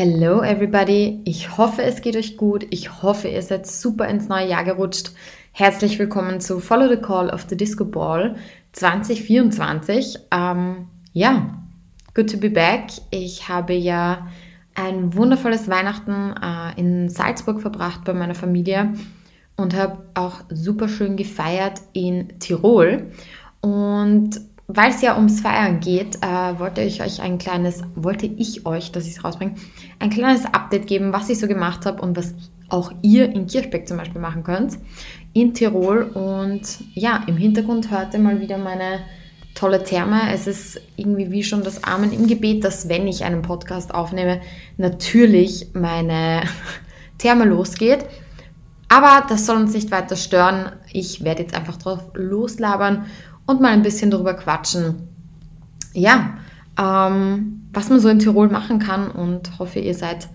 Hello 0.00 0.42
everybody, 0.42 1.22
ich 1.24 1.58
hoffe 1.58 1.82
es 1.82 2.02
geht 2.02 2.14
euch 2.14 2.36
gut, 2.36 2.64
ich 2.70 3.02
hoffe 3.02 3.26
ihr 3.26 3.42
seid 3.42 3.66
super 3.66 4.06
ins 4.06 4.28
neue 4.28 4.48
Jahr 4.48 4.62
gerutscht. 4.62 5.10
Herzlich 5.50 5.98
willkommen 5.98 6.40
zu 6.40 6.60
Follow 6.60 6.88
the 6.88 7.00
Call 7.00 7.30
of 7.30 7.46
the 7.48 7.56
Disco 7.56 7.84
Ball 7.84 8.36
2024. 8.74 10.16
Ähm, 10.30 10.86
ja, 11.12 11.52
good 12.14 12.30
to 12.30 12.38
be 12.38 12.48
back. 12.48 12.92
Ich 13.10 13.48
habe 13.48 13.72
ja 13.72 14.28
ein 14.76 15.16
wundervolles 15.16 15.68
Weihnachten 15.68 16.32
äh, 16.40 16.80
in 16.80 17.08
Salzburg 17.08 17.60
verbracht 17.60 18.04
bei 18.04 18.14
meiner 18.14 18.36
Familie 18.36 18.92
und 19.56 19.74
habe 19.74 20.06
auch 20.14 20.42
super 20.48 20.86
schön 20.86 21.16
gefeiert 21.16 21.80
in 21.92 22.38
Tirol. 22.38 23.10
Und 23.62 24.40
weil 24.68 24.90
es 24.90 25.00
ja 25.00 25.16
ums 25.16 25.40
Feiern 25.40 25.80
geht, 25.80 26.16
äh, 26.16 26.58
wollte 26.58 26.82
ich 26.82 27.02
euch 27.02 27.22
ein 27.22 27.38
kleines, 27.38 27.82
wollte 27.94 28.26
ich 28.26 28.66
euch, 28.66 28.92
dass 28.92 29.06
ich 29.06 29.16
es 29.16 29.24
rausbringe, 29.24 29.54
ein 29.98 30.10
kleines 30.10 30.44
Update 30.44 30.86
geben, 30.86 31.12
was 31.12 31.30
ich 31.30 31.38
so 31.38 31.48
gemacht 31.48 31.86
habe 31.86 32.02
und 32.02 32.16
was 32.16 32.34
auch 32.68 32.92
ihr 33.00 33.32
in 33.32 33.46
Kirchbeck 33.46 33.88
zum 33.88 33.96
Beispiel 33.96 34.20
machen 34.20 34.42
könnt, 34.44 34.78
in 35.32 35.54
Tirol. 35.54 36.02
Und 36.02 36.80
ja, 36.92 37.24
im 37.26 37.38
Hintergrund 37.38 37.90
hört 37.90 38.12
ihr 38.12 38.20
mal 38.20 38.40
wieder 38.42 38.58
meine 38.58 39.00
tolle 39.54 39.82
Therme. 39.82 40.30
Es 40.32 40.46
ist 40.46 40.78
irgendwie 40.96 41.30
wie 41.30 41.42
schon 41.42 41.62
das 41.62 41.82
Amen 41.84 42.12
im 42.12 42.26
Gebet, 42.26 42.62
dass 42.62 42.90
wenn 42.90 43.08
ich 43.08 43.24
einen 43.24 43.40
Podcast 43.40 43.94
aufnehme, 43.94 44.42
natürlich 44.76 45.68
meine 45.72 46.42
Therme 47.18 47.46
losgeht. 47.46 48.04
Aber 48.90 49.26
das 49.28 49.46
soll 49.46 49.56
uns 49.56 49.74
nicht 49.74 49.90
weiter 49.90 50.16
stören. 50.16 50.72
Ich 50.92 51.24
werde 51.24 51.42
jetzt 51.42 51.54
einfach 51.54 51.76
drauf 51.76 52.10
loslabern 52.14 53.06
und 53.48 53.62
mal 53.62 53.72
ein 53.72 53.82
bisschen 53.82 54.10
darüber 54.10 54.34
quatschen. 54.34 55.08
Ja, 55.94 56.34
ähm, 56.78 57.62
was 57.72 57.88
man 57.88 57.98
so 57.98 58.08
in 58.08 58.18
Tirol 58.18 58.48
machen 58.48 58.78
kann 58.78 59.10
und 59.10 59.58
hoffe, 59.58 59.80
ihr 59.80 59.94
seid 59.94 60.28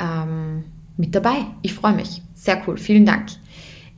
ähm, 0.00 0.64
mit 0.96 1.14
dabei. 1.14 1.36
Ich 1.62 1.74
freue 1.74 1.94
mich. 1.94 2.22
Sehr 2.34 2.62
cool. 2.66 2.78
Vielen 2.78 3.04
Dank. 3.04 3.26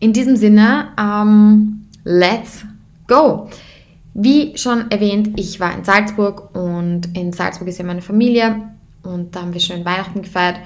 In 0.00 0.12
diesem 0.12 0.34
Sinne, 0.34 0.88
ähm, 0.98 1.86
let's 2.04 2.64
go. 3.06 3.48
Wie 4.14 4.56
schon 4.58 4.90
erwähnt, 4.90 5.38
ich 5.38 5.60
war 5.60 5.72
in 5.72 5.84
Salzburg 5.84 6.54
und 6.54 7.16
in 7.16 7.32
Salzburg 7.32 7.68
ist 7.68 7.78
ja 7.78 7.84
meine 7.84 8.02
Familie 8.02 8.62
und 9.04 9.36
da 9.36 9.42
haben 9.42 9.54
wir 9.54 9.60
schön 9.60 9.84
Weihnachten 9.84 10.22
gefeiert. 10.22 10.58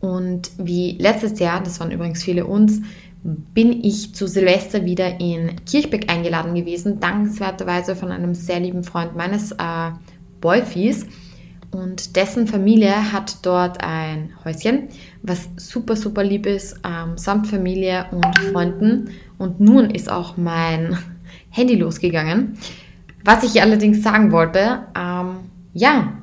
Und 0.00 0.50
wie 0.58 0.96
letztes 0.98 1.38
Jahr, 1.38 1.62
das 1.62 1.78
waren 1.78 1.92
übrigens 1.92 2.22
viele 2.22 2.46
uns, 2.46 2.82
bin 3.22 3.84
ich 3.84 4.14
zu 4.14 4.26
Silvester 4.26 4.84
wieder 4.84 5.20
in 5.20 5.64
Kirchbeck 5.64 6.10
eingeladen 6.10 6.54
gewesen, 6.54 7.00
dankenswerterweise 7.00 7.96
von 7.96 8.12
einem 8.12 8.34
sehr 8.34 8.60
lieben 8.60 8.84
Freund 8.84 9.16
meines 9.16 9.52
äh, 9.52 9.90
Boyfies. 10.40 11.06
Und 11.70 12.16
dessen 12.16 12.46
Familie 12.46 13.12
hat 13.12 13.44
dort 13.44 13.84
ein 13.84 14.30
Häuschen, 14.44 14.88
was 15.22 15.50
super, 15.56 15.96
super 15.96 16.24
lieb 16.24 16.46
ist, 16.46 16.80
ähm, 16.84 17.18
samt 17.18 17.46
Familie 17.48 18.06
und 18.10 18.38
Freunden. 18.52 19.10
Und 19.36 19.60
nun 19.60 19.90
ist 19.90 20.10
auch 20.10 20.36
mein 20.36 20.96
Handy 21.50 21.74
losgegangen. 21.74 22.56
Was 23.24 23.42
ich 23.42 23.60
allerdings 23.60 24.02
sagen 24.02 24.32
wollte, 24.32 24.86
ähm, 24.96 25.36
ja, 25.74 26.14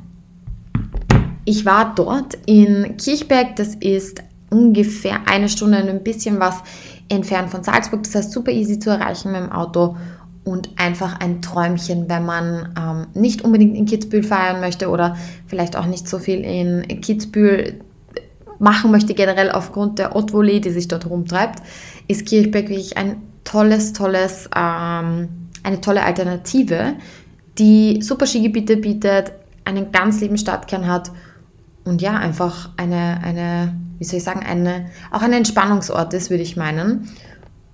ich 1.43 1.65
war 1.65 1.93
dort 1.93 2.39
in 2.47 2.97
Kirchberg, 2.97 3.55
das 3.55 3.75
ist 3.75 4.23
ungefähr 4.49 5.27
eine 5.27 5.49
Stunde 5.49 5.81
und 5.81 5.89
ein 5.89 6.03
bisschen 6.03 6.39
was 6.39 6.61
entfernt 7.09 7.49
von 7.49 7.63
Salzburg. 7.63 8.03
Das 8.03 8.15
heißt, 8.15 8.31
super 8.31 8.51
easy 8.51 8.79
zu 8.79 8.89
erreichen 8.89 9.31
mit 9.31 9.41
dem 9.41 9.51
Auto 9.51 9.95
und 10.43 10.69
einfach 10.77 11.19
ein 11.19 11.41
Träumchen, 11.41 12.07
wenn 12.07 12.25
man 12.25 12.73
ähm, 12.79 13.07
nicht 13.19 13.41
unbedingt 13.41 13.75
in 13.75 13.85
Kitzbühel 13.85 14.23
feiern 14.23 14.61
möchte 14.61 14.89
oder 14.89 15.17
vielleicht 15.47 15.75
auch 15.75 15.87
nicht 15.87 16.07
so 16.07 16.19
viel 16.19 16.41
in 16.41 17.01
Kitzbühel 17.01 17.79
machen 18.59 18.91
möchte, 18.91 19.13
generell 19.13 19.51
aufgrund 19.51 19.99
der 19.99 20.11
Haute 20.11 20.33
Volée, 20.33 20.59
die 20.59 20.69
sich 20.69 20.87
dort 20.87 21.09
rumtreibt, 21.09 21.61
ist 22.07 22.25
Kirchberg 22.25 22.69
wirklich 22.69 22.95
ein 22.95 23.17
tolles, 23.43 23.93
tolles, 23.93 24.49
ähm, 24.55 25.29
eine 25.63 25.81
tolle 25.81 26.03
Alternative, 26.03 26.93
die 27.57 28.01
super 28.01 28.27
Skigebiete 28.27 28.77
bietet, 28.77 29.33
einen 29.65 29.91
ganz 29.91 30.21
lieben 30.21 30.37
Stadtkern 30.37 30.87
hat 30.87 31.11
und 31.85 32.01
ja, 32.01 32.17
einfach 32.17 32.71
eine, 32.77 33.21
eine 33.23 33.75
wie 33.99 34.03
soll 34.03 34.17
ich 34.17 34.23
sagen, 34.23 34.45
eine, 34.45 34.87
auch 35.11 35.21
ein 35.21 35.33
Entspannungsort 35.33 36.13
ist, 36.13 36.29
würde 36.29 36.43
ich 36.43 36.57
meinen. 36.57 37.09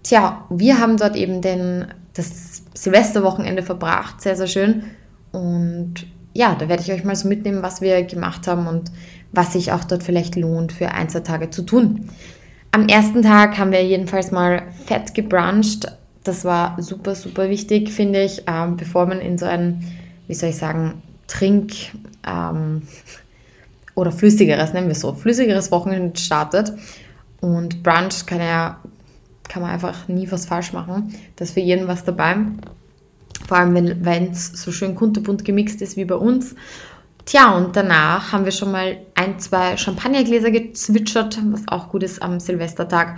Tja, 0.03 0.45
wir 0.49 0.79
haben 0.79 0.97
dort 0.97 1.15
eben 1.15 1.41
den, 1.41 1.87
das 2.13 2.63
Silvesterwochenende 2.73 3.63
verbracht, 3.63 4.21
sehr, 4.21 4.35
sehr 4.35 4.47
schön. 4.47 4.83
Und 5.31 6.05
ja, 6.33 6.55
da 6.55 6.69
werde 6.69 6.83
ich 6.83 6.91
euch 6.91 7.03
mal 7.03 7.15
so 7.15 7.27
mitnehmen, 7.27 7.63
was 7.63 7.81
wir 7.81 8.03
gemacht 8.03 8.47
haben 8.47 8.67
und 8.67 8.91
was 9.31 9.53
sich 9.53 9.71
auch 9.71 9.83
dort 9.83 10.03
vielleicht 10.03 10.35
lohnt, 10.35 10.71
für 10.71 10.91
ein, 10.91 11.09
zwei 11.09 11.21
Tage 11.21 11.49
zu 11.49 11.63
tun. 11.63 12.09
Am 12.71 12.87
ersten 12.87 13.21
Tag 13.21 13.57
haben 13.57 13.71
wir 13.71 13.83
jedenfalls 13.83 14.31
mal 14.31 14.63
fett 14.85 15.13
gebruncht. 15.13 15.87
Das 16.23 16.45
war 16.45 16.81
super, 16.81 17.15
super 17.15 17.49
wichtig, 17.49 17.91
finde 17.91 18.21
ich, 18.23 18.43
ähm, 18.47 18.77
bevor 18.77 19.05
man 19.07 19.19
in 19.19 19.37
so 19.37 19.45
ein, 19.45 19.83
wie 20.27 20.33
soll 20.33 20.49
ich 20.49 20.57
sagen, 20.57 21.01
Trink, 21.27 21.73
ähm, 22.27 22.83
oder 23.95 24.11
flüssigeres, 24.11 24.73
nennen 24.73 24.87
wir 24.87 24.93
es 24.93 25.01
so, 25.01 25.13
flüssigeres 25.13 25.71
Wochenende 25.71 26.19
startet. 26.19 26.73
Und 27.39 27.83
Brunch 27.83 28.25
kann 28.25 28.39
ja, 28.39 28.79
kann 29.47 29.61
man 29.61 29.71
einfach 29.71 30.07
nie 30.07 30.31
was 30.31 30.45
falsch 30.45 30.73
machen. 30.73 31.13
Da 31.35 31.43
ist 31.43 31.53
für 31.53 31.59
jeden 31.59 31.87
was 31.87 32.03
dabei. 32.03 32.37
Vor 33.47 33.57
allem, 33.57 34.05
wenn 34.05 34.31
es 34.31 34.47
so 34.53 34.71
schön 34.71 34.95
kunterbunt 34.95 35.43
gemixt 35.43 35.81
ist 35.81 35.97
wie 35.97 36.05
bei 36.05 36.15
uns. 36.15 36.55
Tja, 37.25 37.55
und 37.55 37.75
danach 37.75 38.31
haben 38.31 38.45
wir 38.45 38.51
schon 38.51 38.71
mal 38.71 38.97
ein, 39.15 39.39
zwei 39.39 39.77
Champagnergläser 39.77 40.51
gezwitschert, 40.51 41.39
was 41.51 41.67
auch 41.67 41.89
gut 41.89 42.03
ist 42.03 42.21
am 42.21 42.39
Silvestertag. 42.39 43.17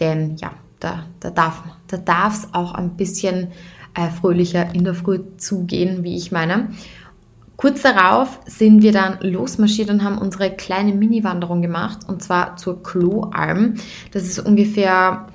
Denn 0.00 0.36
ja, 0.36 0.52
da, 0.80 1.04
da 1.20 1.30
darf 1.30 1.62
da 1.88 2.28
es 2.28 2.48
auch 2.52 2.74
ein 2.74 2.96
bisschen 2.96 3.48
äh, 3.94 4.10
fröhlicher 4.10 4.74
in 4.74 4.84
der 4.84 4.94
Früh 4.94 5.20
zugehen, 5.38 6.04
wie 6.04 6.16
ich 6.16 6.30
meine. 6.30 6.68
Kurz 7.58 7.82
darauf 7.82 8.38
sind 8.46 8.82
wir 8.82 8.92
dann 8.92 9.18
losmarschiert 9.20 9.90
und 9.90 10.04
haben 10.04 10.18
unsere 10.18 10.52
kleine 10.52 10.94
Mini-Wanderung 10.94 11.60
gemacht 11.60 11.98
und 12.06 12.22
zwar 12.22 12.54
zur 12.54 12.84
Kloalm. 12.84 13.74
Das 14.12 14.22
ist 14.22 14.38
ungefähr, 14.38 15.26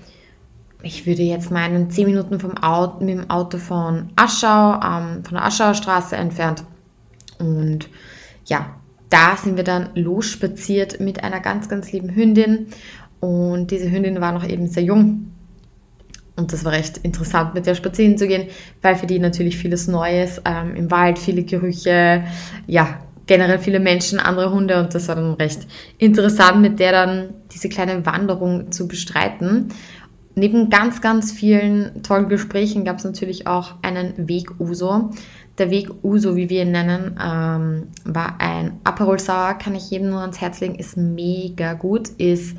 ich 0.82 1.06
würde 1.06 1.22
jetzt 1.22 1.52
meinen, 1.52 1.90
10 1.92 2.06
Minuten 2.06 2.40
vom 2.40 2.58
Auto, 2.58 3.04
mit 3.04 3.10
dem 3.10 3.30
Auto 3.30 3.58
von 3.58 4.08
Aschau, 4.16 4.76
ähm, 4.76 5.26
von 5.26 5.34
der 5.34 5.44
Aschauer 5.44 5.74
Straße 5.74 6.16
entfernt. 6.16 6.64
Und 7.40 7.90
ja, 8.46 8.78
da 9.10 9.36
sind 9.36 9.58
wir 9.58 9.66
dann 9.66 9.90
losspaziert 9.94 11.02
mit 11.02 11.26
einer 11.26 11.42
ganz, 11.42 11.68
ganz 11.68 11.92
lieben 11.92 12.16
Hündin. 12.16 12.68
Und 13.20 13.70
diese 13.70 13.92
Hündin 13.92 14.22
war 14.22 14.32
noch 14.32 14.48
eben 14.48 14.68
sehr 14.68 14.84
jung. 14.84 15.34
Und 16.36 16.52
das 16.52 16.66
war 16.66 16.72
recht 16.72 16.98
interessant, 16.98 17.54
mit 17.54 17.66
der 17.66 17.76
spazieren 17.76 18.18
zu 18.18 18.28
gehen, 18.28 18.48
weil 18.82 18.96
für 18.96 19.06
die 19.06 19.20
natürlich 19.20 19.58
vieles 19.58 19.88
Neues 19.88 20.42
ähm, 20.46 20.76
im 20.76 20.90
Wald, 20.90 21.20
viele 21.20 21.44
Gerüche, 21.44 22.24
ja, 22.66 23.00
generell 23.28 23.60
viele 23.60 23.80
Menschen, 23.80 24.20
andere 24.20 24.52
Hunde 24.52 24.80
und 24.80 24.94
das 24.94 25.08
war 25.08 25.16
dann 25.16 25.34
recht 25.34 25.68
interessant, 25.98 26.62
mit 26.62 26.80
der 26.80 26.92
dann 26.92 27.30
diese 27.54 27.70
kleine 27.70 28.06
Wanderung 28.06 28.72
zu 28.72 28.88
bestreiten. 28.88 29.70
Neben 30.36 30.70
ganz, 30.70 31.02
ganz 31.02 31.32
vielen 31.32 32.02
tollen 32.02 32.28
Gesprächen 32.28 32.84
gab 32.84 32.98
es 32.98 33.04
natürlich 33.04 33.46
auch 33.46 33.76
einen 33.84 34.28
Weg 34.28 34.60
Uso. 34.60 35.12
Der 35.60 35.70
Weg 35.70 35.92
Uso, 36.04 36.36
wie 36.36 36.50
wir 36.50 36.64
ihn 36.64 36.72
nennen, 36.72 37.20
ähm, 37.24 37.84
war 38.04 38.42
ein 38.42 38.80
Aperol 38.84 39.20
Sauer, 39.20 39.54
kann 39.54 39.76
ich 39.76 39.92
jedem 39.92 40.10
nur 40.10 40.22
ans 40.22 40.42
Herz 40.42 40.60
legen, 40.60 40.76
ist 40.76 40.98
mega 40.98 41.74
gut, 41.74 42.10
ist 42.18 42.58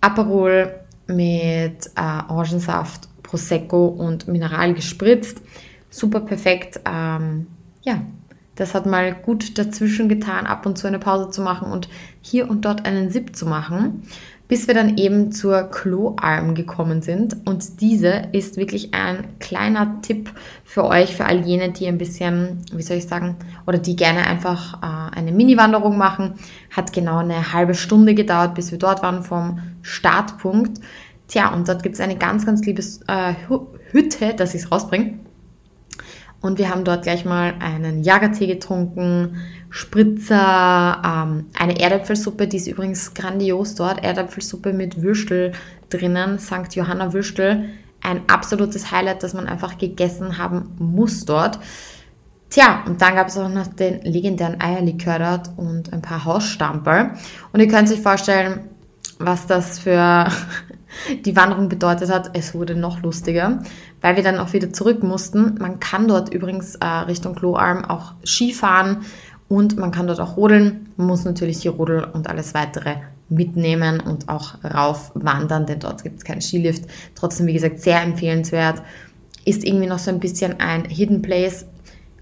Aperol 0.00 0.72
mit 1.06 1.86
äh, 1.96 2.22
Orangensaft, 2.28 3.08
Prosecco 3.22 3.86
und 3.86 4.28
Mineral 4.28 4.74
gespritzt. 4.74 5.42
Super 5.90 6.20
perfekt. 6.20 6.80
Ähm, 6.84 7.46
ja, 7.82 8.02
das 8.56 8.74
hat 8.74 8.86
mal 8.86 9.14
gut 9.14 9.58
dazwischen 9.58 10.08
getan, 10.08 10.46
ab 10.46 10.66
und 10.66 10.78
zu 10.78 10.86
eine 10.86 10.98
Pause 10.98 11.30
zu 11.30 11.42
machen 11.42 11.70
und 11.70 11.88
hier 12.20 12.48
und 12.48 12.64
dort 12.64 12.86
einen 12.86 13.10
Sip 13.10 13.36
zu 13.36 13.46
machen 13.46 14.02
bis 14.48 14.68
wir 14.68 14.74
dann 14.74 14.96
eben 14.96 15.32
zur 15.32 15.64
Kloalm 15.64 16.54
gekommen 16.54 17.02
sind. 17.02 17.36
Und 17.46 17.80
diese 17.80 18.28
ist 18.32 18.56
wirklich 18.56 18.94
ein 18.94 19.38
kleiner 19.38 20.00
Tipp 20.02 20.30
für 20.64 20.84
euch, 20.84 21.16
für 21.16 21.24
all 21.24 21.40
jene, 21.40 21.72
die 21.72 21.86
ein 21.86 21.98
bisschen, 21.98 22.58
wie 22.72 22.82
soll 22.82 22.98
ich 22.98 23.06
sagen, 23.06 23.36
oder 23.66 23.78
die 23.78 23.96
gerne 23.96 24.26
einfach 24.26 24.82
äh, 24.82 25.16
eine 25.16 25.32
Mini-Wanderung 25.32 25.98
machen. 25.98 26.34
Hat 26.70 26.92
genau 26.92 27.18
eine 27.18 27.52
halbe 27.52 27.74
Stunde 27.74 28.14
gedauert, 28.14 28.54
bis 28.54 28.70
wir 28.70 28.78
dort 28.78 29.02
waren 29.02 29.22
vom 29.22 29.58
Startpunkt. 29.82 30.80
Tja, 31.28 31.52
und 31.52 31.68
dort 31.68 31.82
gibt 31.82 31.96
es 31.96 32.00
eine 32.00 32.16
ganz, 32.16 32.46
ganz 32.46 32.64
liebe 32.64 32.82
äh, 33.08 33.34
Hütte, 33.90 34.34
dass 34.34 34.54
ich 34.54 34.62
es 34.62 34.72
rausbringe. 34.72 35.25
Und 36.40 36.58
wir 36.58 36.70
haben 36.70 36.84
dort 36.84 37.02
gleich 37.02 37.24
mal 37.24 37.54
einen 37.60 38.02
Jagertee 38.02 38.46
getrunken, 38.46 39.36
Spritzer, 39.70 41.02
ähm, 41.04 41.46
eine 41.58 41.80
Erdäpfelsuppe, 41.80 42.46
die 42.46 42.56
ist 42.56 42.66
übrigens 42.66 43.14
grandios 43.14 43.74
dort. 43.74 44.02
Erdäpfelsuppe 44.02 44.72
mit 44.72 45.02
Würstel 45.02 45.52
drinnen, 45.90 46.38
St. 46.38 46.74
Johanna 46.74 47.12
Würstel. 47.12 47.70
Ein 48.02 48.22
absolutes 48.28 48.90
Highlight, 48.92 49.22
das 49.22 49.34
man 49.34 49.48
einfach 49.48 49.78
gegessen 49.78 50.38
haben 50.38 50.74
muss 50.78 51.24
dort. 51.24 51.58
Tja, 52.48 52.84
und 52.86 53.02
dann 53.02 53.16
gab 53.16 53.28
es 53.28 53.36
auch 53.36 53.48
noch 53.48 53.66
den 53.66 54.00
legendären 54.02 54.60
Eierlikör 54.60 55.18
dort 55.18 55.50
und 55.56 55.92
ein 55.92 56.00
paar 56.00 56.24
Hausstamperl. 56.24 57.12
Und 57.52 57.60
ihr 57.60 57.68
könnt 57.68 57.90
euch 57.90 58.00
vorstellen, 58.00 58.70
was 59.18 59.46
das 59.46 59.78
für 59.78 60.28
die 61.24 61.36
Wanderung 61.36 61.68
bedeutet 61.68 62.10
hat. 62.10 62.30
Es 62.34 62.54
wurde 62.54 62.74
noch 62.74 63.02
lustiger, 63.02 63.58
weil 64.06 64.14
wir 64.14 64.22
dann 64.22 64.38
auch 64.38 64.52
wieder 64.52 64.72
zurück 64.72 65.02
mussten. 65.02 65.56
Man 65.58 65.80
kann 65.80 66.06
dort 66.06 66.32
übrigens 66.32 66.76
äh, 66.76 66.86
Richtung 66.86 67.34
Kloarm 67.34 67.84
auch 67.84 68.12
Skifahren 68.24 68.98
und 69.48 69.78
man 69.78 69.90
kann 69.90 70.06
dort 70.06 70.20
auch 70.20 70.36
rodeln. 70.36 70.90
Man 70.96 71.08
muss 71.08 71.24
natürlich 71.24 71.58
die 71.58 71.66
Rodel 71.66 72.04
und 72.04 72.30
alles 72.30 72.54
weitere 72.54 72.94
mitnehmen 73.28 73.98
und 73.98 74.28
auch 74.28 74.62
rauf 74.62 75.10
wandern, 75.14 75.66
denn 75.66 75.80
dort 75.80 76.04
gibt 76.04 76.18
es 76.18 76.24
keinen 76.24 76.40
Skilift. 76.40 76.84
Trotzdem, 77.16 77.48
wie 77.48 77.52
gesagt, 77.54 77.80
sehr 77.80 78.00
empfehlenswert. 78.00 78.80
Ist 79.44 79.64
irgendwie 79.64 79.88
noch 79.88 79.98
so 79.98 80.12
ein 80.12 80.20
bisschen 80.20 80.60
ein 80.60 80.84
Hidden 80.84 81.20
Place. 81.20 81.66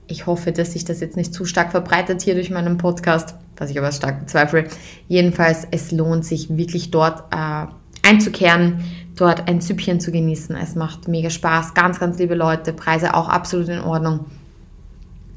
Ich 0.06 0.25
hoffe, 0.25 0.52
dass 0.52 0.72
sich 0.72 0.86
das 0.86 1.00
jetzt 1.00 1.19
nicht 1.19 1.34
zu 1.34 1.44
stark 1.44 1.70
verbreitet 1.70 2.22
hier 2.22 2.32
durch 2.32 2.48
meinen 2.48 2.78
Podcast, 2.78 3.34
was 3.58 3.69
ich 3.69 3.76
aber 3.78 3.92
stark 3.92 4.20
bezweifle. 4.20 4.69
Jedenfalls, 5.06 5.69
es 5.70 5.92
lohnt 5.92 6.25
sich 6.25 6.56
wirklich 6.56 6.90
dort 6.90 7.25
äh, 7.31 7.66
einzukehren, 8.08 8.84
dort 9.16 9.49
ein 9.49 9.61
Süppchen 9.61 10.00
zu 10.00 10.12
genießen. 10.12 10.56
Es 10.56 10.75
macht 10.75 11.08
mega 11.08 11.31
Spaß, 11.31 11.75
ganz, 11.75 12.00
ganz 12.00 12.19
liebe 12.19 12.34
Leute, 12.34 12.72
Preise 12.72 13.14
auch 13.14 13.28
absolut 13.28 13.69
in 13.69 13.81
Ordnung. 13.81 14.26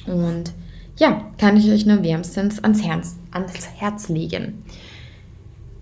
Und 0.05 0.53
ja, 0.97 1.21
kann 1.37 1.57
ich 1.57 1.69
euch 1.69 1.85
nur 1.85 2.03
wärmstens 2.03 2.63
ans 2.63 2.83
Herz, 2.83 3.17
ans 3.31 3.67
Herz 3.77 4.09
legen. 4.09 4.63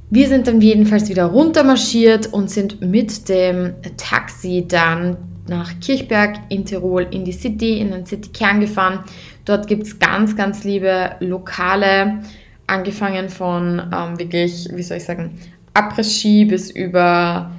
Wir 0.09 0.27
sind 0.27 0.47
dann 0.47 0.61
jedenfalls 0.61 1.09
wieder 1.09 1.25
runtermarschiert 1.25 2.31
und 2.31 2.49
sind 2.49 2.81
mit 2.81 3.27
dem 3.27 3.73
Taxi 3.97 4.65
dann 4.67 5.17
nach 5.47 5.79
Kirchberg 5.79 6.37
in 6.49 6.65
Tirol 6.65 7.07
in 7.11 7.25
die 7.25 7.31
City, 7.31 7.79
in 7.79 7.91
den 7.91 8.05
Citykern 8.05 8.59
gefahren. 8.59 8.99
Dort 9.45 9.67
gibt 9.67 9.83
es 9.83 9.99
ganz, 9.99 10.35
ganz 10.35 10.63
liebe 10.63 11.15
Lokale, 11.19 12.19
angefangen 12.67 13.29
von 13.29 13.79
ähm, 13.93 14.17
wirklich, 14.17 14.67
wie 14.73 14.83
soll 14.83 14.97
ich 14.97 15.03
sagen, 15.03 15.37
Après-Ski 15.73 16.45
bis 16.45 16.71
über 16.71 17.51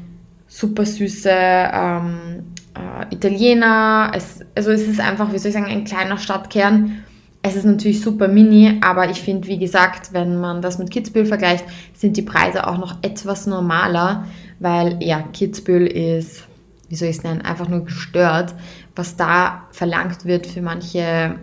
super 0.57 0.87
süße 0.87 1.31
ähm, 1.31 2.45
äh, 2.75 3.15
Italiener. 3.15 4.13
Es, 4.15 4.41
also 4.55 4.71
es 4.71 4.87
ist 4.87 5.01
einfach, 5.01 5.33
wie 5.33 5.39
soll 5.39 5.49
ich 5.49 5.55
sagen, 5.55 5.67
ein 5.67 5.85
kleiner 5.85 6.19
Stadtkern. 6.19 7.03
Es 7.43 7.57
ist 7.57 7.65
natürlich 7.65 8.01
super 8.01 8.29
mini, 8.29 8.81
aber 8.83 9.09
ich 9.11 9.21
finde, 9.21 9.47
wie 9.49 9.59
gesagt, 9.59 10.13
wenn 10.13 10.41
man 10.41 10.63
das 10.63 10.79
mit 10.79 10.91
Kitzbühel 10.91 11.27
vergleicht, 11.27 11.65
sind 11.95 12.17
die 12.17 12.23
Preise 12.23 12.67
auch 12.67 12.79
noch 12.79 12.97
etwas 13.03 13.47
normaler, 13.47 14.27
weil 14.59 15.03
ja, 15.03 15.23
Kitzbühel 15.33 15.87
ist 15.87 16.45
wie 16.89 16.95
soll 16.95 17.09
ich 17.09 17.17
es 17.17 17.25
nennen, 17.25 17.43
einfach 17.43 17.69
nur 17.69 17.85
gestört, 17.85 18.55
was 18.95 19.17
da 19.17 19.65
verlangt 19.73 20.25
wird 20.25 20.47
für 20.47 20.63
manche, 20.63 21.37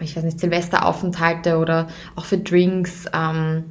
ich 0.00 0.16
weiß 0.16 0.24
nicht, 0.24 0.40
Silvesteraufenthalte 0.40 1.58
oder 1.58 1.88
auch 2.16 2.24
für 2.24 2.38
Drinks. 2.38 3.06
Ähm, 3.12 3.64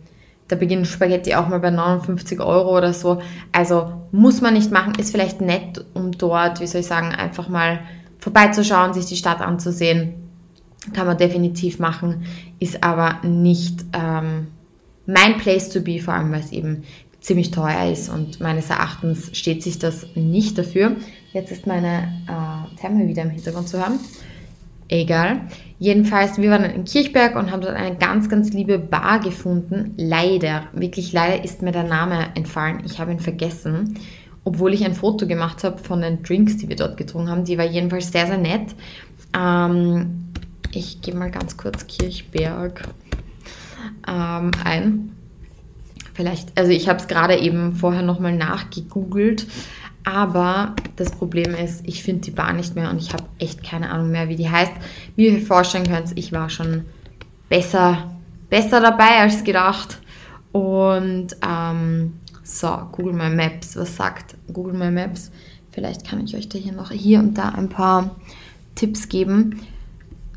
da 0.54 0.60
beginnen 0.60 0.86
Spaghetti 0.86 1.34
auch 1.34 1.48
mal 1.48 1.60
bei 1.60 1.72
59 1.72 2.40
Euro 2.40 2.78
oder 2.78 2.94
so. 2.94 3.20
Also 3.52 3.92
muss 4.12 4.40
man 4.40 4.54
nicht 4.54 4.72
machen, 4.72 4.94
ist 5.00 5.10
vielleicht 5.10 5.42
nett, 5.42 5.84
um 5.96 6.12
dort, 6.12 6.60
wie 6.60 6.68
soll 6.68 6.82
ich 6.82 6.88
sagen, 6.88 7.08
einfach 7.08 7.50
mal 7.50 7.80
vorbeizuschauen, 8.20 8.94
sich 8.94 9.08
die 9.08 9.16
Stadt 9.16 9.42
anzusehen. 9.42 10.14
Kann 10.94 11.08
man 11.08 11.18
definitiv 11.18 11.80
machen, 11.80 12.26
ist 12.60 12.84
aber 12.84 13.26
nicht 13.28 13.84
ähm, 13.94 14.48
mein 15.08 15.38
Place 15.38 15.70
to 15.70 15.82
be, 15.82 16.00
vor 16.00 16.14
allem 16.14 16.32
weil 16.32 16.42
es 16.42 16.52
eben 16.52 16.84
ziemlich 17.20 17.50
teuer 17.50 17.92
ist 17.92 18.10
und 18.10 18.40
meines 18.40 18.70
Erachtens 18.70 19.36
steht 19.36 19.64
sich 19.64 19.80
das 19.80 20.06
nicht 20.14 20.58
dafür. 20.58 20.98
Jetzt 21.32 21.52
ist 21.52 21.66
meine 21.66 22.14
äh, 22.28 22.80
Therme 22.80 23.08
wieder 23.08 23.24
im 23.24 23.32
Hintergrund 23.32 23.70
zu 23.70 23.80
hören. 23.80 24.00
Egal. 24.88 25.42
Jedenfalls, 25.80 26.38
wir 26.38 26.52
waren 26.52 26.66
in 26.66 26.86
Kirchberg 26.86 27.36
und 27.36 27.52
haben 27.52 27.62
dort 27.62 27.76
eine 27.76 27.96
ganz, 27.96 28.30
ganz 28.30 28.54
liebe 28.54 28.80
Bar 28.80 29.20
gefunden. 29.20 29.94
Leider, 29.98 30.64
wirklich 30.74 31.12
leider 31.14 31.44
ist 31.44 31.62
mir 31.62 31.72
der 31.72 31.84
Name 31.84 32.28
entfallen. 32.36 32.82
Ich 32.86 33.00
habe 33.00 33.12
ihn 33.12 33.20
vergessen. 33.20 34.00
Obwohl 34.46 34.74
ich 34.74 34.84
ein 34.86 34.94
Foto 34.94 35.26
gemacht 35.26 35.64
habe 35.64 35.78
von 35.78 36.02
den 36.02 36.22
Drinks, 36.24 36.58
die 36.58 36.70
wir 36.70 36.76
dort 36.76 36.98
getrunken 36.98 37.30
haben. 37.30 37.46
Die 37.46 37.58
war 37.58 37.66
jedenfalls 37.66 38.12
sehr, 38.12 38.28
sehr 38.28 38.38
nett. 38.38 38.76
Ähm, 39.38 40.32
ich 40.74 41.02
gehe 41.02 41.16
mal 41.16 41.32
ganz 41.32 41.58
kurz 41.58 41.88
Kirchberg 41.88 42.84
ähm, 44.08 44.52
ein. 44.64 45.16
Vielleicht, 46.14 46.58
also 46.58 46.72
ich 46.72 46.88
habe 46.88 47.00
es 47.00 47.08
gerade 47.08 47.38
eben 47.38 47.76
vorher 47.76 48.04
nochmal 48.04 48.36
nachgegoogelt, 48.36 49.48
aber 50.04 50.76
das 50.96 51.12
Problem 51.12 51.56
ist, 51.56 51.88
ich 51.88 52.04
finde 52.04 52.22
die 52.22 52.32
Bar 52.32 52.54
nicht 52.54 52.76
mehr 52.76 52.90
und 52.90 52.98
ich 52.98 53.14
habe 53.14 53.24
echt 53.44 53.64
keine 53.64 53.90
Ahnung 53.92 54.12
mehr, 54.12 54.30
wie 54.30 54.36
die 54.36 54.50
heißt. 54.50 54.72
Wie 55.16 55.28
ihr 55.28 55.42
vorstellen 55.42 55.88
könnt, 55.88 56.18
ich 56.18 56.32
war 56.32 56.50
schon 56.50 56.86
besser, 57.50 58.16
besser 58.50 58.80
dabei 58.80 59.20
als 59.20 59.44
gedacht. 59.44 60.00
Und 60.52 61.36
ähm, 61.48 62.14
so, 62.44 62.68
Google 62.92 63.14
My 63.14 63.30
Maps, 63.30 63.76
was 63.76 63.96
sagt 63.96 64.36
Google 64.52 64.74
My 64.74 64.92
Maps? 64.92 65.32
Vielleicht 65.72 66.08
kann 66.08 66.24
ich 66.24 66.36
euch 66.36 66.50
da 66.50 66.58
hier 66.58 66.74
noch 66.74 66.92
hier 66.92 67.20
und 67.20 67.38
da 67.38 67.50
ein 67.50 67.70
paar 67.70 68.16
Tipps 68.76 69.10
geben. 69.10 69.62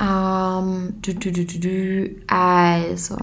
Ähm, 0.00 0.94
du, 1.02 1.14
du, 1.14 1.32
du, 1.32 2.10
also, 2.26 3.16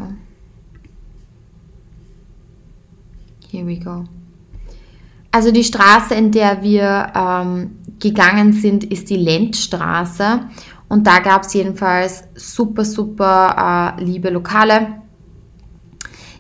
Here 3.54 3.68
we 3.68 3.78
go. 3.78 4.06
Also 5.32 5.52
die 5.52 5.64
Straße, 5.64 6.16
in 6.16 6.32
der 6.32 6.64
wir 6.64 7.14
ähm, 7.16 7.78
gegangen 8.00 8.54
sind, 8.54 8.84
ist 8.84 9.10
die 9.10 9.18
Lenzstraße. 9.18 10.42
Und 10.90 11.08
da 11.08 11.20
gab 11.20 11.44
es 11.44 11.54
jedenfalls 11.54 12.24
super, 12.36 12.86
super 12.86 13.96
äh, 13.98 14.04
liebe 14.04 14.30
Lokale. 14.30 15.02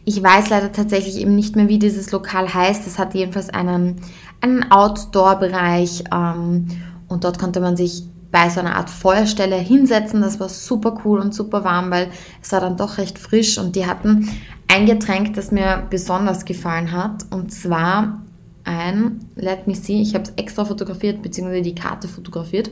Ich 0.05 0.21
weiß 0.21 0.49
leider 0.49 0.71
tatsächlich 0.71 1.17
eben 1.17 1.35
nicht 1.35 1.55
mehr, 1.55 1.69
wie 1.69 1.79
dieses 1.79 2.11
Lokal 2.11 2.53
heißt. 2.53 2.85
Es 2.85 2.99
hat 2.99 3.15
jedenfalls 3.15 3.49
einen, 3.49 4.01
einen 4.41 4.69
Outdoor-Bereich 4.69 6.03
ähm, 6.13 6.67
und 7.07 7.23
dort 7.23 7.39
konnte 7.39 7.61
man 7.61 7.77
sich 7.77 8.03
bei 8.31 8.49
so 8.49 8.59
einer 8.59 8.75
Art 8.75 8.89
Feuerstelle 8.89 9.55
hinsetzen. 9.55 10.21
Das 10.21 10.39
war 10.39 10.49
super 10.49 10.97
cool 11.05 11.19
und 11.19 11.33
super 11.33 11.63
warm, 11.63 11.91
weil 11.91 12.09
es 12.41 12.51
war 12.51 12.59
dann 12.59 12.75
doch 12.75 12.97
recht 12.97 13.17
frisch 13.17 13.57
und 13.57 13.75
die 13.75 13.85
hatten 13.85 14.29
ein 14.67 14.85
Getränk, 14.85 15.35
das 15.35 15.51
mir 15.51 15.83
besonders 15.89 16.43
gefallen 16.43 16.91
hat 16.91 17.25
und 17.29 17.51
zwar 17.53 18.23
ein, 18.63 19.25
let 19.35 19.67
me 19.67 19.75
see, 19.75 20.01
ich 20.01 20.15
habe 20.15 20.25
es 20.25 20.33
extra 20.35 20.65
fotografiert, 20.65 21.21
beziehungsweise 21.21 21.61
die 21.61 21.75
Karte 21.75 22.07
fotografiert. 22.07 22.71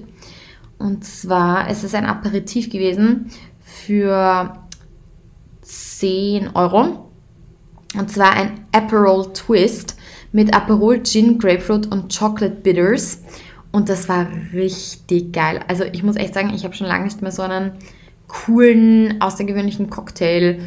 Und 0.78 1.06
zwar 1.06 1.70
es 1.70 1.84
ist 1.84 1.94
ein 1.94 2.06
Aperitif 2.06 2.70
gewesen 2.70 3.30
für 3.60 4.54
10 5.62 6.56
Euro. 6.56 7.10
Und 7.98 8.10
zwar 8.10 8.32
ein 8.32 8.66
Aperol 8.72 9.32
Twist 9.34 9.98
mit 10.32 10.54
Aperol 10.54 11.04
Gin, 11.04 11.38
Grapefruit 11.38 11.92
und 11.92 12.18
Chocolate 12.18 12.56
Bitters. 12.56 13.22
Und 13.72 13.90
das 13.90 14.10
war 14.10 14.28
richtig 14.54 15.34
geil. 15.34 15.60
Also 15.68 15.84
ich 15.84 16.04
muss 16.04 16.16
echt 16.16 16.34
sagen, 16.34 16.52
ich 16.54 16.64
habe 16.64 16.74
schon 16.74 16.88
lange 16.88 17.06
nicht 17.06 17.22
mehr 17.22 17.32
so 17.32 17.42
einen 17.42 17.74
coolen, 18.28 19.22
außergewöhnlichen 19.22 19.90
Cocktail 19.90 20.60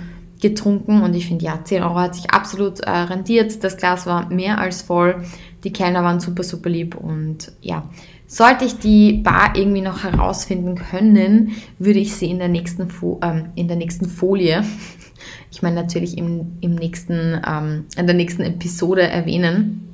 getrunken 0.44 1.02
und 1.02 1.14
ich 1.14 1.26
finde, 1.26 1.46
ja, 1.46 1.58
10 1.64 1.82
Euro 1.82 1.94
hat 1.94 2.14
sich 2.14 2.30
absolut 2.30 2.80
äh, 2.80 2.90
rentiert. 2.90 3.64
Das 3.64 3.78
Glas 3.78 4.04
war 4.04 4.28
mehr 4.28 4.58
als 4.58 4.82
voll. 4.82 5.24
Die 5.64 5.72
Kellner 5.72 6.04
waren 6.04 6.20
super, 6.20 6.42
super 6.42 6.68
lieb 6.68 6.96
und 6.96 7.50
ja, 7.62 7.88
sollte 8.26 8.66
ich 8.66 8.78
die 8.78 9.14
Bar 9.14 9.56
irgendwie 9.56 9.80
noch 9.80 10.04
herausfinden 10.04 10.74
können, 10.74 11.52
würde 11.78 11.98
ich 11.98 12.14
sie 12.14 12.30
in 12.30 12.38
der 12.38 12.48
nächsten, 12.48 12.90
Fo 12.90 13.18
ähm, 13.22 13.46
in 13.54 13.68
der 13.68 13.78
nächsten 13.78 14.06
Folie, 14.06 14.64
ich 15.50 15.62
meine 15.62 15.76
natürlich 15.76 16.18
im, 16.18 16.58
im 16.60 16.74
nächsten, 16.74 17.40
ähm, 17.46 17.86
in 17.96 18.06
der 18.06 18.14
nächsten 18.14 18.42
Episode 18.42 19.02
erwähnen. 19.02 19.88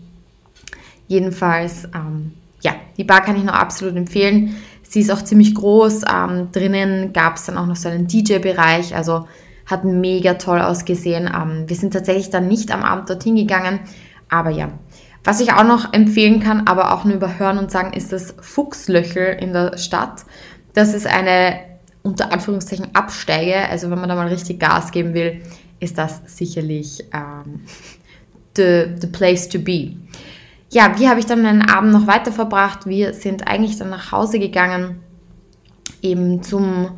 Jedenfalls, 1.07 1.85
ähm, 1.95 2.33
ja, 2.63 2.75
die 2.97 3.05
Bar 3.05 3.23
kann 3.23 3.37
ich 3.37 3.45
noch 3.45 3.55
absolut 3.55 3.95
empfehlen. 3.97 4.57
Sie 4.83 5.01
ist 5.01 5.11
auch 5.11 5.23
ziemlich 5.23 5.55
groß. 5.55 6.03
Ähm, 6.13 6.49
drinnen 6.51 7.13
gab 7.13 7.37
es 7.37 7.47
dann 7.47 7.57
auch 7.57 7.67
noch 7.67 7.77
so 7.77 7.89
einen 7.89 8.09
DJ-Bereich. 8.09 8.97
Also 8.97 9.27
hat 9.71 9.85
mega 9.85 10.35
toll 10.35 10.61
ausgesehen. 10.61 11.31
Ähm, 11.35 11.69
wir 11.69 11.77
sind 11.77 11.93
tatsächlich 11.93 12.31
dann 12.31 12.49
nicht 12.49 12.73
am 12.73 12.83
Abend 12.83 13.09
dorthin 13.09 13.37
gegangen. 13.37 13.81
Aber 14.29 14.51
ja, 14.51 14.71
was 15.25 15.41
ich 15.41 15.53
auch 15.53 15.65
noch 15.65 15.93
empfehlen 15.93 16.41
kann, 16.41 16.67
aber 16.67 16.93
auch 16.93 17.05
nur 17.05 17.17
überhören 17.17 17.59
und 17.59 17.71
sagen, 17.71 17.93
ist 17.93 18.13
das 18.13 18.35
Fuchslöchel 18.41 19.37
in 19.41 19.53
der 19.53 19.77
Stadt. 19.79 20.25
Das 20.75 20.95
ist 20.95 21.07
eine 21.07 21.61
unter 22.03 22.33
Anführungszeichen 22.33 22.95
Absteige. 22.95 23.69
Also 23.69 23.91
wenn 23.91 23.99
man 23.99 24.09
da 24.09 24.15
mal 24.15 24.29
richtig 24.29 24.61
Gas 24.61 24.91
geben 24.91 25.15
will, 25.15 25.43
ist 25.81 25.99
das 25.99 26.23
sicherlich 26.27 27.05
ähm, 27.13 27.61
the, 28.57 28.87
the 29.01 29.07
place 29.07 29.49
to 29.49 29.59
be 29.59 29.97
ja, 30.73 30.99
wie 30.99 31.09
habe 31.09 31.19
ich 31.19 31.27
dann 31.27 31.43
meinen 31.43 31.69
Abend 31.69 31.93
noch 31.93 32.07
weiter 32.07 32.33
verbracht? 32.33 32.87
Wir 32.87 33.13
sind 33.13 33.47
eigentlich 33.47 33.77
dann 33.77 33.91
nach 33.91 34.13
Hause 34.13 34.39
gegangen, 34.39 35.01
eben 36.01 36.43
zum, 36.43 36.93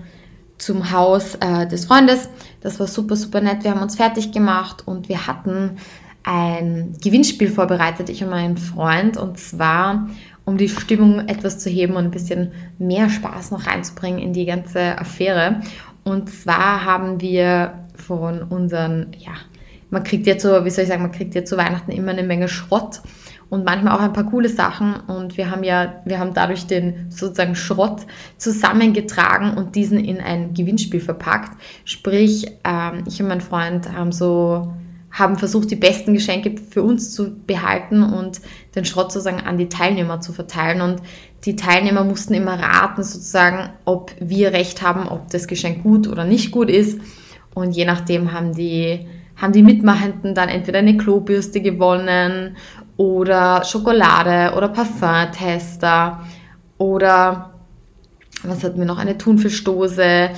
zum 0.63 0.93
Haus 0.93 1.35
äh, 1.37 1.67
des 1.67 1.87
Freundes. 1.87 2.29
Das 2.61 2.79
war 2.79 2.87
super, 2.87 3.17
super 3.17 3.41
nett. 3.41 3.65
Wir 3.65 3.73
haben 3.73 3.83
uns 3.83 3.97
fertig 3.97 4.33
gemacht 4.33 4.87
und 4.87 5.09
wir 5.09 5.27
hatten 5.27 5.79
ein 6.23 6.95
Gewinnspiel 7.03 7.51
vorbereitet, 7.51 8.09
ich 8.09 8.23
und 8.23 8.31
mein 8.31 8.57
Freund. 8.57 9.17
Und 9.17 9.39
zwar, 9.39 10.09
um 10.45 10.57
die 10.57 10.69
Stimmung 10.69 11.27
etwas 11.29 11.59
zu 11.59 11.69
heben 11.69 11.95
und 11.95 12.05
ein 12.05 12.11
bisschen 12.13 12.53
mehr 12.79 13.11
Spaß 13.11 13.51
noch 13.51 13.67
reinzubringen 13.67 14.21
in 14.21 14.33
die 14.33 14.47
ganze 14.47 14.99
Affäre. 14.99 15.63
Und 16.05 16.31
zwar 16.31 16.85
haben 16.85 17.21
wir 17.21 17.75
von 17.97 18.43
unseren, 18.43 19.09
ja, 19.19 19.33
man 19.91 20.05
kriegt 20.05 20.27
ja 20.27 20.39
zu, 20.39 20.65
wie 20.65 20.71
soll 20.71 20.85
ich 20.85 20.89
sagen, 20.89 21.03
man 21.03 21.13
kriegt 21.13 21.35
ja 21.35 21.45
zu 21.45 21.57
Weihnachten 21.57 21.91
immer 21.91 22.13
eine 22.13 22.23
Menge 22.23 22.49
Schrott 22.49 23.01
und 23.53 23.67
manchmal 23.67 23.95
auch 23.95 24.01
ein 24.01 24.15
paar 24.15 24.25
coole 24.25 24.49
Sachen. 24.49 24.95
Und 25.09 25.37
wir 25.37 25.51
haben 25.51 25.63
ja, 25.63 26.01
wir 26.07 26.19
haben 26.19 26.33
dadurch 26.33 26.67
den 26.67 27.11
sozusagen 27.11 27.55
Schrott 27.55 28.07
zusammengetragen 28.39 29.59
und 29.59 29.75
diesen 29.75 30.03
in 30.03 30.23
ein 30.23 30.55
Gewinnspiel 30.55 31.01
verpackt. 31.01 31.61
Sprich, 31.85 32.47
ähm, 32.65 33.05
ich 33.07 33.21
und 33.21 33.29
mein 33.29 33.43
Freund 33.43 33.93
haben 33.93 34.11
so 34.11 34.73
haben 35.11 35.37
versucht, 35.37 35.71
die 35.71 35.77
besten 35.77 36.15
Geschenke 36.15 36.55
für 36.71 36.83
uns 36.83 37.13
zu 37.13 37.37
behalten 37.47 38.03
und 38.03 38.41
den 38.75 38.87
Schrott 38.87 39.13
sozusagen 39.13 39.43
an 39.43 39.59
die 39.59 39.69
Teilnehmer 39.69 40.23
zu 40.23 40.33
verteilen. 40.33 40.81
Und 40.81 41.03
die 41.45 41.55
Teilnehmer 41.55 42.05
mussten 42.05 42.33
immer 42.33 42.59
raten, 42.59 43.05
sozusagen, 43.05 43.69
ob 43.85 44.15
wir 44.19 44.55
recht 44.55 44.81
haben, 44.81 45.07
ob 45.07 45.29
das 45.29 45.47
Geschenk 45.47 45.83
gut 45.83 46.09
oder 46.09 46.25
nicht 46.25 46.53
gut 46.53 46.71
ist. 46.71 46.99
Und 47.53 47.73
je 47.73 47.85
nachdem 47.85 48.33
haben 48.33 48.55
die, 48.55 49.07
haben 49.37 49.53
die 49.53 49.63
Mitmachenden 49.63 50.35
dann 50.35 50.49
entweder 50.49 50.79
eine 50.79 50.97
Klobürste 50.97 51.61
gewonnen 51.61 52.57
oder 52.97 53.65
Schokolade 53.65 54.55
oder 54.57 54.69
Parfum-Tester 54.69 56.21
oder 56.79 57.53
was 58.43 58.65
hatten 58.65 58.79
wir 58.79 58.87
noch? 58.87 58.99
Eine 58.99 59.19
Thunfischdose. 59.19 60.31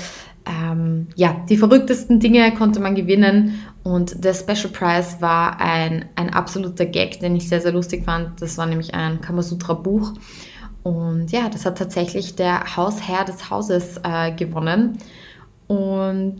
Ähm, 0.46 1.08
ja, 1.16 1.36
die 1.48 1.56
verrücktesten 1.56 2.20
Dinge 2.20 2.52
konnte 2.52 2.80
man 2.80 2.94
gewinnen 2.94 3.60
und 3.82 4.24
der 4.24 4.34
Special 4.34 4.68
Prize 4.72 5.20
war 5.20 5.60
ein, 5.60 6.06
ein 6.16 6.30
absoluter 6.30 6.84
Gag, 6.84 7.20
den 7.20 7.36
ich 7.36 7.48
sehr, 7.48 7.62
sehr 7.62 7.72
lustig 7.72 8.04
fand. 8.04 8.42
Das 8.42 8.58
war 8.58 8.66
nämlich 8.66 8.94
ein 8.94 9.20
Kamasutra-Buch. 9.20 10.12
Und 10.82 11.32
ja, 11.32 11.48
das 11.48 11.64
hat 11.64 11.78
tatsächlich 11.78 12.36
der 12.36 12.76
Hausherr 12.76 13.24
des 13.24 13.48
Hauses 13.48 14.00
äh, 14.04 14.32
gewonnen. 14.32 14.98
Und 15.66 16.36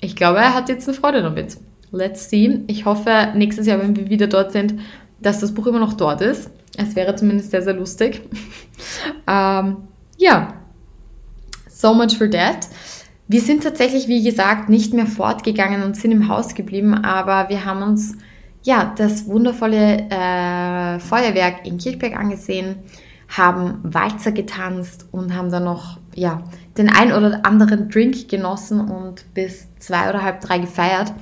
ich 0.00 0.14
glaube, 0.14 0.38
er 0.38 0.54
hat 0.54 0.68
jetzt 0.68 0.88
eine 0.88 0.96
Freude 0.96 1.22
damit. 1.22 1.58
Let's 1.90 2.30
see. 2.30 2.60
Ich 2.68 2.84
hoffe, 2.84 3.32
nächstes 3.34 3.66
Jahr, 3.66 3.80
wenn 3.80 3.96
wir 3.96 4.08
wieder 4.08 4.28
dort 4.28 4.52
sind, 4.52 4.74
dass 5.20 5.40
das 5.40 5.52
Buch 5.52 5.66
immer 5.66 5.80
noch 5.80 5.94
dort 5.94 6.20
ist. 6.20 6.50
Es 6.76 6.96
wäre 6.96 7.14
zumindest 7.14 7.50
sehr, 7.50 7.62
sehr 7.62 7.74
lustig. 7.74 8.22
ähm, 9.26 9.76
ja, 10.16 10.54
so 11.68 11.94
much 11.94 12.16
for 12.16 12.30
that. 12.30 12.68
Wir 13.28 13.40
sind 13.40 13.62
tatsächlich, 13.62 14.08
wie 14.08 14.24
gesagt, 14.24 14.68
nicht 14.68 14.92
mehr 14.92 15.06
fortgegangen 15.06 15.82
und 15.82 15.96
sind 15.96 16.10
im 16.10 16.28
Haus 16.28 16.54
geblieben, 16.54 16.94
aber 16.94 17.48
wir 17.48 17.64
haben 17.64 17.82
uns 17.82 18.16
ja 18.62 18.92
das 18.96 19.26
wundervolle 19.26 20.10
äh, 20.10 20.98
Feuerwerk 20.98 21.64
in 21.64 21.78
Kirchberg 21.78 22.16
angesehen, 22.16 22.76
haben 23.28 23.78
Walzer 23.84 24.32
getanzt 24.32 25.06
und 25.12 25.34
haben 25.34 25.50
dann 25.50 25.64
noch 25.64 25.98
ja, 26.14 26.42
den 26.76 26.90
ein 26.90 27.12
oder 27.12 27.46
anderen 27.46 27.88
Drink 27.88 28.28
genossen 28.28 28.80
und 28.80 29.32
bis 29.32 29.68
zwei 29.78 30.10
oder 30.10 30.22
halb 30.22 30.40
drei 30.40 30.58
gefeiert. 30.58 31.12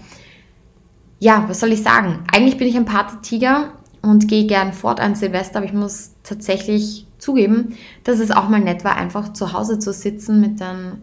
Ja, 1.18 1.44
was 1.48 1.60
soll 1.60 1.72
ich 1.72 1.82
sagen? 1.82 2.20
Eigentlich 2.32 2.56
bin 2.56 2.68
ich 2.68 2.76
ein 2.76 2.84
Party-Tiger 2.84 3.72
und 4.02 4.28
gehe 4.28 4.46
gern 4.46 4.72
fort 4.72 5.00
an 5.00 5.14
Silvester, 5.14 5.58
aber 5.58 5.66
ich 5.66 5.72
muss 5.72 6.12
tatsächlich 6.22 7.06
zugeben, 7.18 7.74
dass 8.04 8.20
es 8.20 8.30
auch 8.30 8.48
mal 8.48 8.60
nett 8.60 8.84
war, 8.84 8.96
einfach 8.96 9.32
zu 9.32 9.52
Hause 9.52 9.78
zu 9.78 9.92
sitzen 9.92 10.40
mit 10.40 10.60
den 10.60 10.98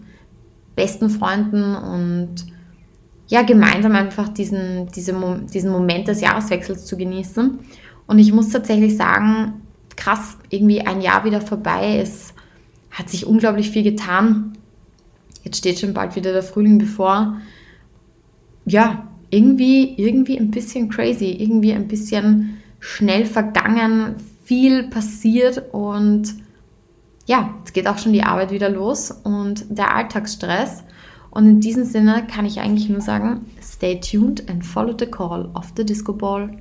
besten 0.75 1.09
Freunden 1.09 1.75
und 1.75 2.45
ja, 3.27 3.41
gemeinsam 3.41 3.93
einfach 3.93 4.29
diesen, 4.29 4.87
diese, 4.87 5.15
diesen 5.51 5.71
Moment 5.71 6.07
des 6.07 6.21
Jahreswechsels 6.21 6.85
zu 6.85 6.95
genießen. 6.95 7.59
Und 8.07 8.19
ich 8.19 8.31
muss 8.31 8.49
tatsächlich 8.49 8.95
sagen, 8.97 9.61
krass, 9.95 10.37
irgendwie 10.49 10.81
ein 10.81 11.01
Jahr 11.01 11.25
wieder 11.25 11.41
vorbei. 11.41 11.99
Es 11.99 12.33
hat 12.91 13.09
sich 13.09 13.25
unglaublich 13.25 13.71
viel 13.71 13.83
getan. 13.83 14.57
Jetzt 15.43 15.57
steht 15.57 15.79
schon 15.79 15.93
bald 15.93 16.15
wieder 16.15 16.33
der 16.33 16.43
Frühling 16.43 16.77
bevor. 16.77 17.37
Ja, 18.65 19.07
irgendwie, 19.31 19.95
irgendwie 19.97 20.37
ein 20.37 20.51
bisschen 20.51 20.89
crazy, 20.89 21.31
irgendwie 21.31 21.73
ein 21.73 21.87
bisschen 21.87 22.57
schnell 22.85 23.25
vergangen, 23.25 24.15
viel 24.43 24.83
passiert 24.89 25.73
und 25.73 26.35
ja, 27.25 27.55
jetzt 27.57 27.73
geht 27.73 27.87
auch 27.87 27.97
schon 27.97 28.13
die 28.13 28.21
Arbeit 28.21 28.51
wieder 28.51 28.69
los 28.69 29.09
und 29.09 29.65
der 29.69 29.95
Alltagsstress. 29.95 30.83
Und 31.31 31.47
in 31.47 31.59
diesem 31.59 31.83
Sinne 31.83 32.27
kann 32.31 32.45
ich 32.45 32.59
eigentlich 32.59 32.87
nur 32.87 33.01
sagen, 33.01 33.47
stay 33.59 33.99
tuned 33.99 34.47
and 34.47 34.63
follow 34.63 34.95
the 34.97 35.07
call 35.07 35.49
of 35.55 35.73
the 35.75 35.83
Disco 35.83 36.13
Ball. 36.13 36.51